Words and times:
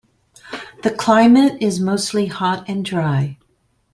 The 0.81 0.89
climate 0.89 1.61
is 1.61 1.79
mostly 1.79 2.25
hot 2.25 2.67
and 2.67 2.83
dry. 2.83 3.37